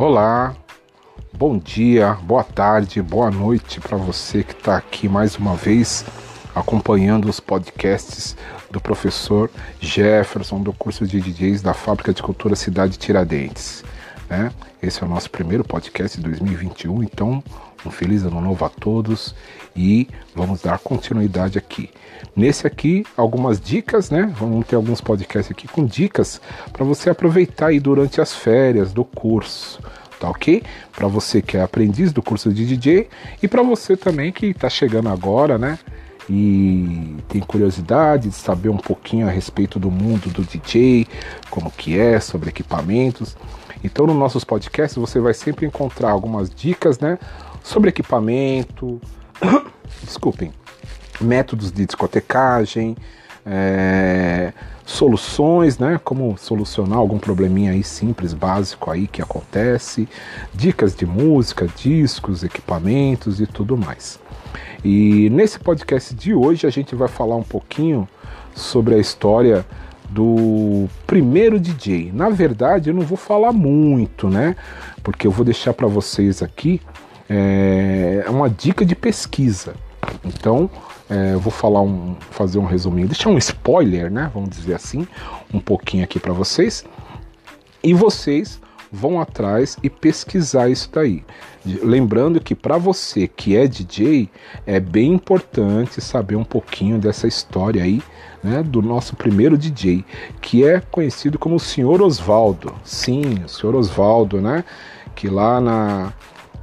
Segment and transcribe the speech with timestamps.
[0.00, 0.54] Olá,
[1.32, 6.04] bom dia, boa tarde, boa noite para você que está aqui mais uma vez
[6.54, 8.36] acompanhando os podcasts
[8.70, 9.50] do professor
[9.80, 13.82] Jefferson do curso de DJs da Fábrica de Cultura Cidade Tiradentes.
[14.28, 14.52] Né?
[14.82, 17.42] Esse é o nosso primeiro podcast de 2021, então
[17.86, 19.34] um feliz ano novo a todos
[19.74, 21.90] e vamos dar continuidade aqui.
[22.34, 24.32] Nesse aqui, algumas dicas, né?
[24.38, 26.40] Vamos ter alguns podcasts aqui com dicas
[26.72, 29.80] para você aproveitar aí durante as férias do curso,
[30.18, 30.62] tá ok?
[30.92, 33.08] Para você que é aprendiz do curso de DJ
[33.42, 35.78] e para você também que está chegando agora, né?
[36.30, 41.06] E tem curiosidade de saber um pouquinho a respeito do mundo do DJ,
[41.48, 43.34] como que é, sobre equipamentos.
[43.82, 47.18] Então, nos nossos podcasts você vai sempre encontrar algumas dicas, né?
[47.68, 49.00] sobre equipamento,
[50.02, 50.52] desculpem,
[51.20, 52.96] métodos de discotecagem,
[53.44, 54.54] é,
[54.86, 56.00] soluções, né?
[56.02, 60.08] Como solucionar algum probleminha aí simples, básico aí que acontece,
[60.54, 64.18] dicas de música, discos, equipamentos e tudo mais.
[64.82, 68.08] E nesse podcast de hoje a gente vai falar um pouquinho
[68.54, 69.66] sobre a história
[70.08, 72.10] do primeiro DJ.
[72.12, 74.56] Na verdade, eu não vou falar muito, né?
[75.02, 76.80] Porque eu vou deixar para vocês aqui
[77.28, 79.74] é, uma dica de pesquisa.
[80.24, 80.70] Então,
[81.10, 84.30] é, vou falar um, fazer um resuminho, deixar um spoiler, né?
[84.32, 85.06] Vamos dizer assim,
[85.52, 86.84] um pouquinho aqui para vocês.
[87.82, 91.24] E vocês vão atrás e pesquisar isso daí.
[91.64, 94.30] Lembrando que para você que é DJ,
[94.66, 98.02] é bem importante saber um pouquinho dessa história aí,
[98.42, 100.04] né, do nosso primeiro DJ,
[100.40, 102.74] que é conhecido como o Senhor Osvaldo.
[102.84, 104.64] Sim, o Senhor Osvaldo, né,
[105.14, 106.12] que lá na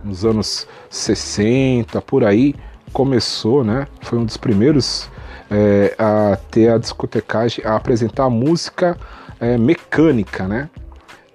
[0.04, 2.54] nos anos 60, por aí,
[2.94, 3.88] começou, né?
[4.02, 5.10] Foi um dos primeiros
[5.50, 8.96] é, a ter a discotecagem, a apresentar a música
[9.40, 10.70] é, mecânica, né?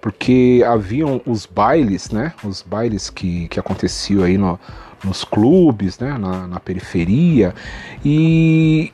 [0.01, 2.33] Porque haviam os bailes, né?
[2.43, 4.59] Os bailes que, que aconteciam aí no,
[5.03, 6.17] nos clubes, né?
[6.17, 7.53] Na, na periferia.
[8.03, 8.91] E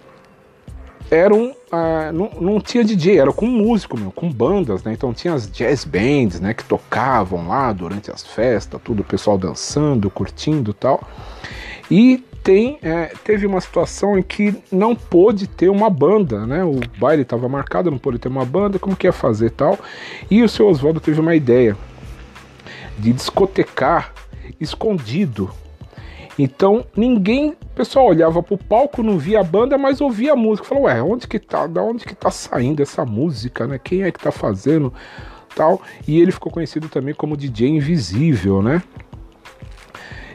[1.09, 4.93] eram ah, não, não tinha DJ, era com músico meu, com bandas, né?
[4.93, 6.53] Então tinha as jazz bands, né?
[6.53, 11.01] Que tocavam lá durante as festas, tudo, o pessoal dançando, curtindo tal.
[11.89, 16.63] E tem, é, teve uma situação em que não pôde ter uma banda, né?
[16.63, 19.77] O baile estava marcado, não pôde ter uma banda, como que ia fazer tal?
[20.31, 21.75] E o seu Oswaldo teve uma ideia
[22.97, 24.13] de discotecar
[24.61, 25.51] escondido
[26.39, 30.67] então ninguém, o pessoal olhava pro palco, não via a banda, mas ouvia a música.
[30.67, 33.79] Falou, ué, onde que tá, da onde que tá saindo essa música, né?
[33.83, 34.93] Quem é que tá fazendo
[35.53, 35.81] tal?
[36.07, 38.83] E ele ficou conhecido também como DJ Invisível, né?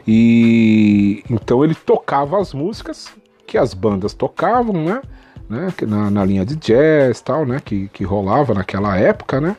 [0.07, 3.11] E então ele tocava as músicas
[3.45, 5.01] que as bandas tocavam, né?
[5.49, 5.73] né?
[5.87, 7.61] Na, na linha de jazz tal, né?
[7.63, 9.55] Que, que rolava naquela época, né?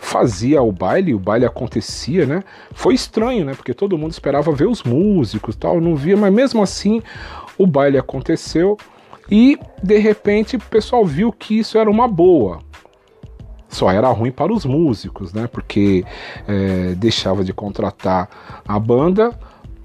[0.00, 2.42] fazia o baile, o baile acontecia, né?
[2.72, 3.54] Foi estranho, né?
[3.54, 7.02] Porque todo mundo esperava ver os músicos, tal, não via, mas mesmo assim
[7.58, 8.78] o baile aconteceu
[9.30, 12.60] e de repente o pessoal viu que isso era uma boa.
[13.68, 15.46] Só era ruim para os músicos, né?
[15.46, 16.04] Porque
[16.46, 19.38] é, deixava de contratar a banda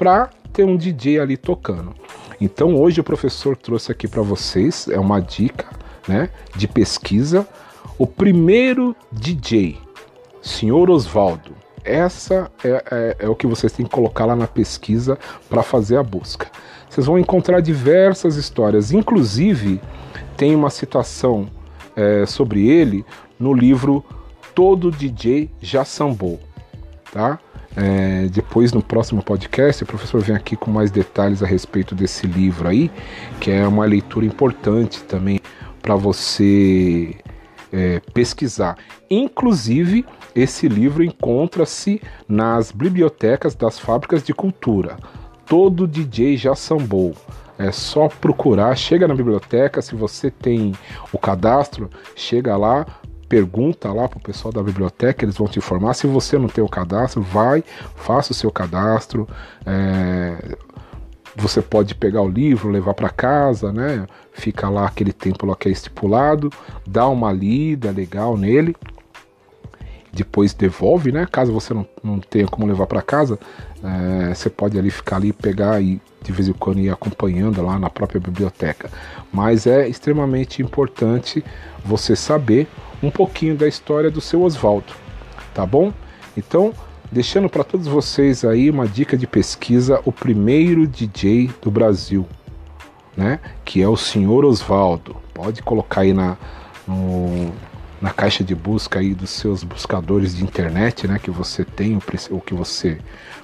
[0.04, 1.96] para ter um DJ ali tocando.
[2.42, 5.68] Então hoje o professor trouxe aqui para vocês é uma dica,
[6.06, 6.30] né?
[6.54, 7.48] De pesquisa.
[7.98, 9.80] O primeiro DJ
[10.42, 11.56] Senhor Osvaldo,
[11.86, 15.18] essa é, é, é, o que vocês têm que colocar lá na pesquisa
[15.50, 16.52] para fazer a busca.
[16.90, 19.80] Vocês vão encontrar diversas histórias, inclusive
[20.36, 21.48] tem uma citação
[21.96, 23.06] é, sobre ele
[23.40, 24.04] no livro
[24.54, 26.42] Todo DJ Já Sambou,
[27.10, 27.40] tá?
[27.76, 32.28] É, depois no próximo podcast o professor vem aqui com mais detalhes a respeito desse
[32.28, 32.92] livro aí,
[33.40, 35.40] que é uma leitura importante também
[35.82, 37.16] para você
[37.72, 38.78] é, pesquisar.
[39.10, 44.98] Inclusive, esse livro encontra-se nas bibliotecas das fábricas de cultura.
[45.46, 47.14] Todo DJ já sambou.
[47.58, 50.74] É só procurar, chega na biblioteca, se você tem
[51.12, 52.86] o cadastro, chega lá,
[53.34, 55.96] pergunta lá para o pessoal da biblioteca, eles vão te informar.
[55.96, 57.64] Se você não tem o cadastro, vai,
[57.96, 59.28] faça o seu cadastro.
[59.66, 60.56] É,
[61.36, 64.06] você pode pegar o livro, levar para casa, né?
[64.32, 66.52] Fica lá aquele tempo lá que é estipulado,
[66.86, 68.76] dá uma lida legal nele,
[70.12, 71.28] depois devolve, né?
[71.32, 73.40] Caso você não, não tenha como levar para casa,
[73.84, 77.80] é, você pode ali ficar ali, pegar e de vez em quando ir acompanhando lá
[77.80, 78.92] na própria biblioteca.
[79.32, 81.44] Mas é extremamente importante
[81.84, 82.68] você saber
[83.04, 84.94] um pouquinho da história do seu Oswaldo,
[85.54, 85.94] tá bom?
[86.36, 86.74] Então
[87.12, 92.28] deixando para todos vocês aí uma dica de pesquisa, o primeiro DJ do Brasil,
[93.16, 93.40] né?
[93.64, 95.16] Que é o senhor Osvaldo.
[95.32, 96.36] Pode colocar aí na,
[96.88, 97.54] no,
[98.02, 101.98] na caixa de busca aí dos seus buscadores de internet, né, que você tem,
[102.32, 103.00] o que você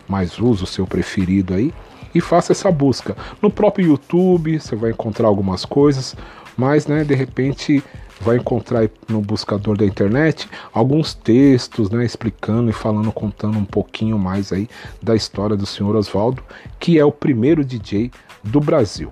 [0.08, 1.74] mais usa, o seu preferido aí,
[2.14, 3.16] e faça essa busca.
[3.42, 6.16] No próprio YouTube você vai encontrar algumas coisas,
[6.58, 7.84] mas né, de repente
[8.20, 14.18] vai encontrar no buscador da internet alguns textos, né, explicando e falando, contando um pouquinho
[14.18, 14.68] mais aí
[15.02, 16.44] da história do senhor Oswaldo,
[16.80, 18.12] que é o primeiro DJ
[18.44, 19.12] do Brasil.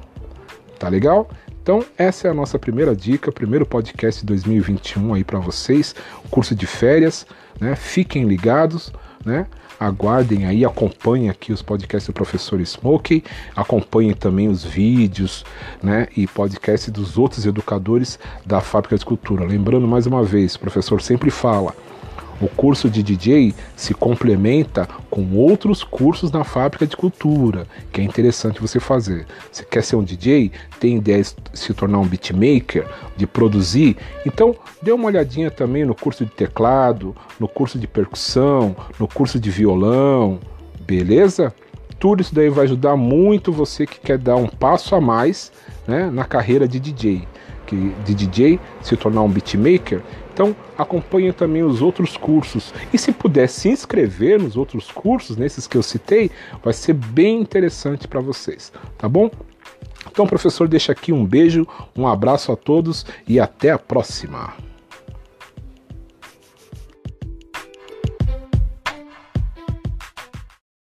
[0.77, 1.30] Tá legal?
[1.62, 5.94] Então, essa é a nossa primeira dica, primeiro podcast de 2021 aí para vocês,
[6.30, 7.25] curso de férias,
[7.59, 7.75] né?
[7.75, 8.94] Fiquem ligados,
[9.27, 9.45] né?
[9.79, 13.24] Aguardem aí, acompanhem aqui os podcasts do professor Smokey,
[13.56, 15.45] acompanhem também os vídeos,
[15.83, 19.45] né, e podcasts dos outros educadores da Fábrica de Cultura.
[19.45, 21.75] Lembrando mais uma vez, o professor sempre fala,
[22.39, 28.04] o curso de DJ se complementa com outros cursos na fábrica de cultura, que é
[28.04, 29.25] interessante você fazer.
[29.51, 30.51] Você quer ser um DJ?
[30.80, 33.98] Tem ideia de se tornar um beatmaker, de produzir?
[34.25, 39.40] Então, dê uma olhadinha também no curso de teclado, no curso de percussão, no curso
[39.40, 40.40] de violão,
[40.81, 41.54] beleza?
[42.00, 45.51] Tudo isso daí vai ajudar muito você que quer dar um passo a mais
[45.88, 47.28] né, na carreira de DJ.
[47.68, 50.02] Que, de DJ, se tornar um beatmaker
[50.38, 52.72] então acompanhe também os outros cursos.
[52.94, 56.30] E se puder se inscrever nos outros cursos, nesses que eu citei,
[56.64, 59.31] vai ser bem interessante para vocês, tá bom?
[60.12, 64.67] Então, professor, deixa aqui um beijo, um abraço a todos e até a próxima.